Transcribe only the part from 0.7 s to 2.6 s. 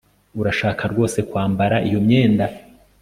rwose kwambara iyo myenda